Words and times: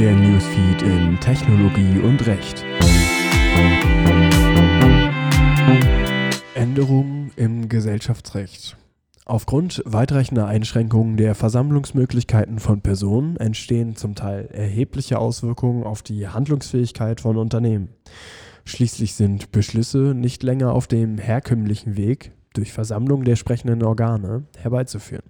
Der 0.00 0.16
Newsfeed 0.16 0.80
in 0.80 1.20
Technologie 1.20 1.98
und 1.98 2.26
Recht. 2.26 2.64
Änderungen 6.54 7.30
im 7.36 7.68
Gesellschaftsrecht. 7.68 8.78
Aufgrund 9.26 9.82
weitreichender 9.84 10.46
Einschränkungen 10.46 11.18
der 11.18 11.34
Versammlungsmöglichkeiten 11.34 12.60
von 12.60 12.80
Personen 12.80 13.36
entstehen 13.36 13.94
zum 13.94 14.14
Teil 14.14 14.48
erhebliche 14.50 15.18
Auswirkungen 15.18 15.84
auf 15.84 16.00
die 16.00 16.28
Handlungsfähigkeit 16.28 17.20
von 17.20 17.36
Unternehmen. 17.36 17.90
Schließlich 18.64 19.12
sind 19.12 19.52
Beschlüsse 19.52 20.14
nicht 20.14 20.42
länger 20.42 20.72
auf 20.72 20.86
dem 20.86 21.18
herkömmlichen 21.18 21.98
Weg 21.98 22.32
durch 22.54 22.72
Versammlung 22.72 23.24
der 23.24 23.36
sprechenden 23.36 23.82
Organe 23.82 24.44
herbeizuführen. 24.56 25.24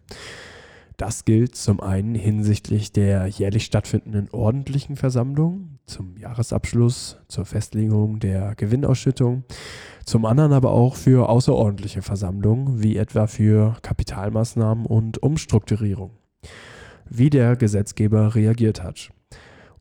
Das 1.01 1.25
gilt 1.25 1.57
zum 1.57 1.80
einen 1.80 2.14
hinsichtlich 2.14 2.93
der 2.93 3.27
jährlich 3.27 3.64
stattfindenden 3.64 4.29
ordentlichen 4.32 4.96
Versammlung 4.96 5.79
zum 5.86 6.18
Jahresabschluss, 6.18 7.17
zur 7.26 7.46
Festlegung 7.46 8.18
der 8.18 8.54
Gewinnausschüttung, 8.54 9.45
zum 10.04 10.26
anderen 10.26 10.53
aber 10.53 10.73
auch 10.73 10.96
für 10.96 11.31
außerordentliche 11.31 12.03
Versammlungen, 12.03 12.82
wie 12.82 12.99
etwa 12.99 13.26
für 13.29 13.79
Kapitalmaßnahmen 13.81 14.85
und 14.85 15.23
Umstrukturierung. 15.23 16.11
Wie 17.09 17.31
der 17.31 17.57
Gesetzgeber 17.57 18.35
reagiert 18.35 18.82
hat. 18.82 19.11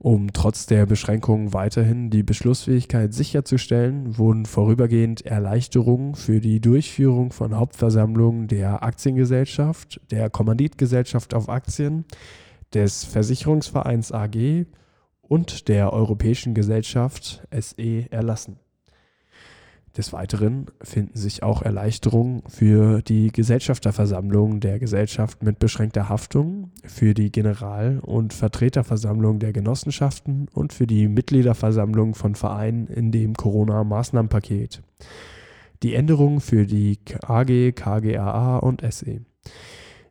Um 0.02 0.32
trotz 0.32 0.66
der 0.66 0.86
Beschränkungen 0.86 1.52
weiterhin 1.52 2.10
die 2.10 2.24
Beschlussfähigkeit 2.24 3.14
sicherzustellen, 3.14 4.18
wurden 4.18 4.46
vorübergehend 4.46 5.26
Erleichterungen 5.26 6.16
für 6.16 6.40
die 6.40 6.62
Durchführung 6.62 7.34
von 7.34 7.54
Hauptversammlungen 7.54 8.48
der 8.48 8.82
Aktiengesellschaft, 8.82 10.00
der 10.10 10.30
Kommanditgesellschaft 10.30 11.34
auf 11.34 11.50
Aktien, 11.50 12.06
des 12.74 13.04
Versicherungsvereins 13.04 14.14
AG 14.14 14.68
und 15.22 15.68
der 15.68 15.92
Europäischen 15.92 16.54
Gesellschaft 16.54 17.46
SE 17.52 18.10
erlassen. 18.10 18.58
Des 19.98 20.14
Weiteren 20.14 20.68
finden 20.82 21.18
sich 21.18 21.42
auch 21.42 21.62
Erleichterungen 21.62 22.44
für 22.48 23.02
die 23.02 23.32
Gesellschafterversammlung 23.32 24.60
der 24.60 24.80
Gesellschaft 24.80 25.42
mit 25.42 25.58
beschränkter 25.58 26.10
Haftung, 26.10 26.72
für 26.86 27.14
die 27.14 27.32
General- 27.32 28.00
und 28.00 28.34
Vertreterversammlung 28.34 29.40
der 29.40 29.52
Genossenschaften 29.52 30.48
und 30.54 30.74
für 30.74 30.86
die 30.86 31.08
Mitgliederversammlung 31.08 32.14
von 32.14 32.36
Vereinen 32.36 32.88
in 32.88 33.12
dem 33.12 33.34
Corona-Maßnahmenpaket. 33.34 34.82
Die 35.82 35.96
Änderungen 35.96 36.40
für 36.40 36.66
die 36.66 37.00
AG, 37.24 37.72
KGAA 37.74 38.58
und 38.58 38.82
SE. 38.92 39.22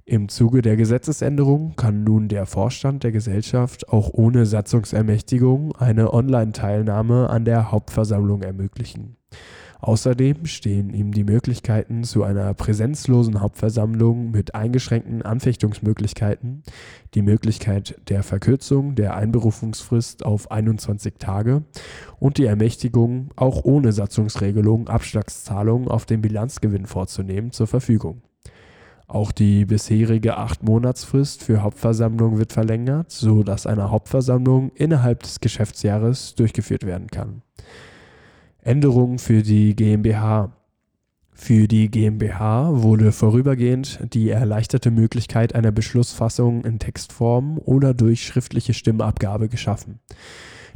Im 0.05 0.31
Zuge 0.31 0.63
der 0.63 0.77
Gesetzesänderung 0.77 1.77
kann 1.77 2.03
nun 2.03 2.29
der 2.29 2.47
Vorstand 2.47 3.05
der 3.05 3.13
Gesellschaft 3.13 3.91
auch 3.91 4.09
ohne 4.11 4.47
Satzungsermächtigung 4.47 5.77
eine 5.77 6.15
Online-Teilnahme 6.15 7.29
an 7.29 7.45
der 7.45 7.70
Hauptversammlung 7.70 8.41
ermöglichen. 8.41 9.19
Außerdem 9.81 10.47
stehen 10.47 10.91
ihm 10.91 11.12
die 11.12 11.25
Möglichkeiten 11.25 12.03
zu 12.03 12.25
einer 12.25 12.53
präsenzlosen 12.55 13.41
Hauptversammlung 13.41 14.33
mit 14.33 14.55
eingeschränkten 14.55 15.23
Anfechtungsmöglichkeiten, 15.23 16.65
die 17.15 17.23
Möglichkeit 17.23 18.01
der 18.09 18.25
Verkürzung 18.25 18.97
der 18.97 19.17
Einberufungsfrist 19.17 20.25
auf 20.25 20.51
21 20.51 21.15
Tage 21.19 21.62
und 22.19 22.39
die 22.39 22.47
Ermächtigung, 22.47 23.31
auch 23.37 23.65
ohne 23.65 23.93
Satzungsregelung 23.93 24.89
Abschlagszahlungen 24.89 25.89
auf 25.89 26.07
den 26.07 26.23
Bilanzgewinn 26.23 26.87
vorzunehmen, 26.87 27.53
zur 27.53 27.69
Verfügung. 27.69 28.23
Auch 29.07 29.33
die 29.33 29.65
bisherige 29.65 30.37
acht 30.37 30.63
Monatsfrist 30.63 31.42
für 31.42 31.63
Hauptversammlungen 31.63 32.39
wird 32.39 32.53
verlängert, 32.53 33.11
so 33.11 33.42
dass 33.42 33.67
eine 33.67 33.91
Hauptversammlung 33.91 34.70
innerhalb 34.75 35.23
des 35.23 35.41
Geschäftsjahres 35.41 36.35
durchgeführt 36.35 36.85
werden 36.85 37.07
kann. 37.07 37.42
Änderungen 38.69 39.19
für 39.19 39.42
die 39.42 39.74
GmbH. 39.74 40.52
Für 41.33 41.67
die 41.67 41.90
GmbH 41.90 42.83
wurde 42.83 43.12
vorübergehend 43.12 43.98
die 44.12 44.29
erleichterte 44.29 44.90
Möglichkeit 44.90 45.55
einer 45.55 45.73
Beschlussfassung 45.73 46.67
in 46.67 46.78
Textform 46.78 47.57
oder 47.57 47.95
durch 47.95 48.27
schriftliche 48.27 48.74
Stimmabgabe 48.74 49.48
geschaffen. 49.48 50.01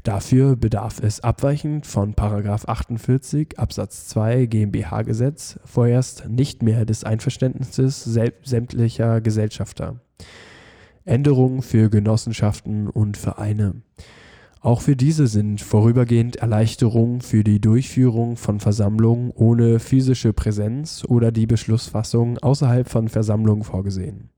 Dafür 0.04 0.56
bedarf 0.56 1.00
es 1.02 1.20
abweichend 1.20 1.86
von 1.86 2.14
48 2.16 3.58
Absatz 3.58 4.08
2 4.08 4.47
GmbH-Gesetz 4.47 5.60
vorerst 5.66 6.31
nicht 6.31 6.62
mehr 6.62 6.86
des 6.86 7.04
Einverständnisses 7.04 8.04
sämtlicher 8.42 9.20
Gesellschafter. 9.20 10.00
Änderungen 11.04 11.60
für 11.60 11.91
Genossenschaften 11.91 12.88
und 12.88 13.19
Vereine. 13.19 13.82
Auch 14.62 14.81
für 14.81 14.95
diese 14.95 15.27
sind 15.27 15.61
vorübergehend 15.61 16.37
Erleichterungen 16.37 17.21
für 17.21 17.43
die 17.43 17.61
Durchführung 17.61 18.37
von 18.37 18.61
Versammlungen 18.61 19.33
ohne 19.34 19.81
physische 19.81 20.33
Präsenz 20.33 21.05
oder 21.09 21.33
die 21.33 21.47
Beschlussfassung 21.49 22.39
außerhalb 22.39 22.89
von 22.89 23.09
Versammlungen 23.09 23.65
vorgesehen. 23.65 24.31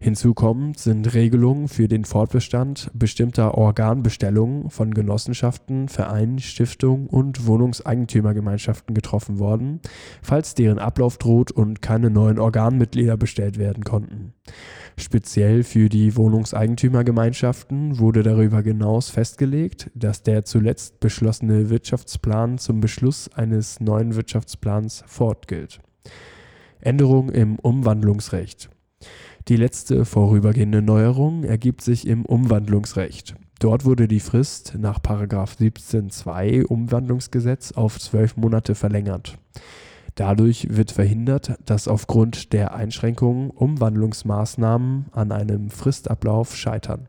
Hinzu 0.00 0.34
kommend 0.34 0.80
sind 0.80 1.14
Regelungen 1.14 1.68
für 1.68 1.86
den 1.86 2.04
Fortbestand 2.04 2.90
bestimmter 2.94 3.56
Organbestellungen 3.56 4.70
von 4.70 4.92
Genossenschaften, 4.92 5.88
Vereinen, 5.88 6.40
Stiftungen 6.40 7.06
und 7.06 7.46
Wohnungseigentümergemeinschaften 7.46 8.92
getroffen 8.92 9.38
worden, 9.38 9.80
falls 10.20 10.54
deren 10.54 10.80
Ablauf 10.80 11.16
droht 11.16 11.52
und 11.52 11.80
keine 11.80 12.10
neuen 12.10 12.40
Organmitglieder 12.40 13.16
bestellt 13.16 13.56
werden 13.56 13.84
konnten. 13.84 14.34
Speziell 14.96 15.64
für 15.64 15.88
die 15.88 16.16
Wohnungseigentümergemeinschaften 16.16 17.98
wurde 17.98 18.22
darüber 18.22 18.60
hinaus 18.60 19.10
festgelegt, 19.10 19.90
dass 19.94 20.22
der 20.22 20.44
zuletzt 20.44 21.00
beschlossene 21.00 21.68
Wirtschaftsplan 21.68 22.58
zum 22.58 22.80
Beschluss 22.80 23.28
eines 23.34 23.80
neuen 23.80 24.14
Wirtschaftsplans 24.14 25.02
fortgilt. 25.06 25.80
Änderung 26.80 27.30
im 27.30 27.58
Umwandlungsrecht. 27.58 28.70
Die 29.48 29.56
letzte 29.56 30.04
vorübergehende 30.04 30.80
Neuerung 30.80 31.44
ergibt 31.44 31.80
sich 31.82 32.06
im 32.06 32.24
Umwandlungsrecht. 32.24 33.34
Dort 33.58 33.84
wurde 33.84 34.08
die 34.08 34.20
Frist 34.20 34.74
nach 34.78 35.00
17.2 35.00 36.64
Umwandlungsgesetz 36.64 37.72
auf 37.72 37.98
zwölf 37.98 38.36
Monate 38.36 38.74
verlängert. 38.74 39.38
Dadurch 40.16 40.68
wird 40.70 40.92
verhindert, 40.92 41.54
dass 41.66 41.88
aufgrund 41.88 42.52
der 42.52 42.74
Einschränkungen 42.74 43.50
Umwandlungsmaßnahmen 43.50 45.06
an 45.10 45.32
einem 45.32 45.70
Fristablauf 45.70 46.54
scheitern. 46.54 47.08